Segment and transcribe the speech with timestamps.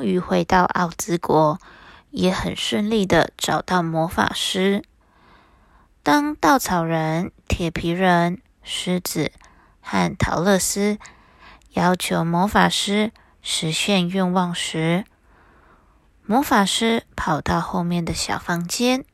[0.00, 1.58] 终于回到奥兹国，
[2.10, 4.82] 也很顺利的找到魔法师。
[6.02, 9.30] 当稻草人、铁皮人、狮子
[9.82, 10.98] 和陶乐斯
[11.72, 15.04] 要求魔法师实现愿望时，
[16.24, 19.04] 魔法师跑到后面的小房间，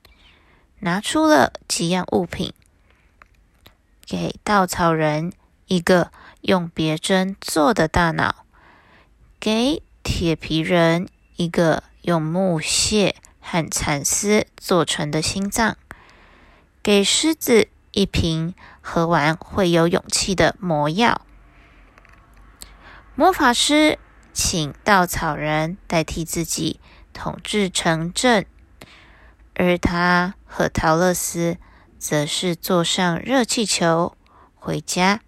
[0.78, 2.54] 拿出了几样物品，
[4.06, 5.32] 给稻草人
[5.66, 6.12] 一个
[6.42, 8.44] 用别针做的大脑，
[9.40, 9.82] 给
[10.18, 15.76] 铁皮人一个用木屑和蚕丝做成的心脏。
[16.82, 21.20] 给狮子一瓶喝完会有勇气的魔药。
[23.14, 23.98] 魔法师
[24.32, 26.80] 请稻草人代替自己
[27.12, 28.46] 统治城镇，
[29.54, 31.58] 而他和陶乐斯
[31.98, 34.16] 则是坐上热气球
[34.54, 35.20] 回家。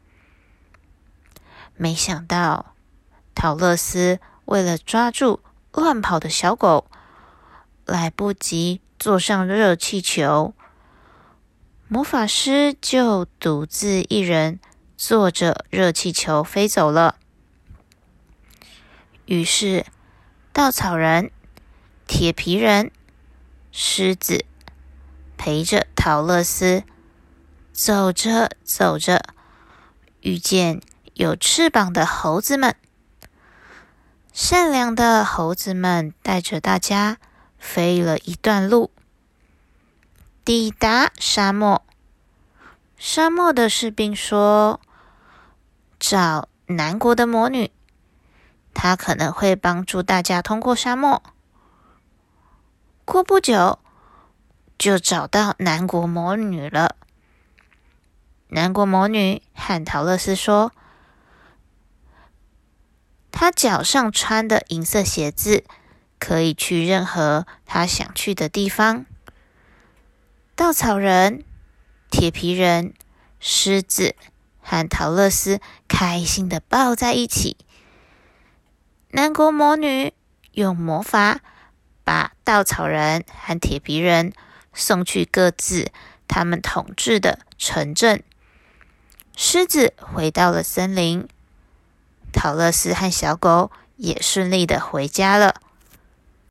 [1.76, 2.74] 没想到，
[3.34, 4.18] 陶乐斯
[4.48, 5.40] 为了抓住
[5.72, 6.90] 乱跑的小狗，
[7.84, 10.54] 来不及坐上热气球。
[11.86, 14.58] 魔法师就独自一人
[14.96, 17.16] 坐着热气球飞走了。
[19.26, 19.84] 于是，
[20.54, 21.30] 稻草人、
[22.06, 22.90] 铁皮人、
[23.70, 24.46] 狮子
[25.36, 26.84] 陪着陶乐斯
[27.70, 29.22] 走着走着，
[30.22, 30.80] 遇见
[31.12, 32.74] 有翅膀的猴子们。
[34.40, 37.18] 善良的猴子们带着大家
[37.58, 38.92] 飞了一段路。
[40.44, 41.84] 抵达沙漠，
[42.96, 44.80] 沙漠的士兵说
[45.98, 47.72] ：“找南国的魔女，
[48.72, 51.20] 她可能会帮助大家通过沙漠。”
[53.04, 53.80] 过不久，
[54.78, 56.94] 就找到南国魔女了。
[58.46, 60.70] 南国魔女和陶乐斯说
[63.40, 65.62] ：“他脚上穿的银色鞋子，
[66.18, 69.06] 可以去任何他想去的地方。”
[70.56, 71.44] 稻草人、
[72.10, 72.94] 铁皮人、
[73.38, 74.16] 狮子
[74.60, 77.56] 和陶乐斯开心的抱在一起。
[79.12, 80.12] 南国魔女
[80.50, 81.38] 用魔法
[82.02, 84.32] 把稻草人和铁皮人
[84.74, 85.92] 送去各自
[86.26, 88.24] 他们统治的城镇。
[89.36, 91.28] 狮子回到了森林，
[92.38, 95.56] 陶乐斯和小狗也顺利的回家了。